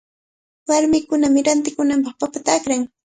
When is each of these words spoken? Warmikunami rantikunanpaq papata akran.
Warmikunami 0.69 1.39
rantikunanpaq 1.47 2.15
papata 2.21 2.49
akran. 2.57 2.81